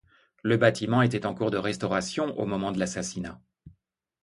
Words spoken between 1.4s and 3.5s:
de restauration au moment de l'assassinat.